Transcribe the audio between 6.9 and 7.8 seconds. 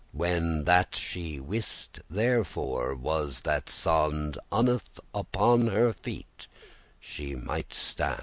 she mighte